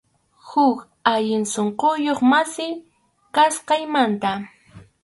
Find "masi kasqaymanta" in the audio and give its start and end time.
2.31-4.31